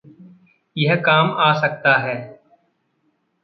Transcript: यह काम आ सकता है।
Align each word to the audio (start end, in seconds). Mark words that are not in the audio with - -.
यह 0.77 0.95
काम 0.95 1.31
आ 1.31 1.51
सकता 1.61 1.95
है। 1.97 2.15